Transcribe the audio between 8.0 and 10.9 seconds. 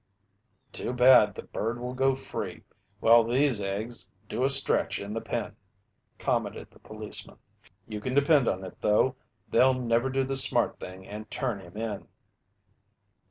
can depend on it though, they'll never do the smart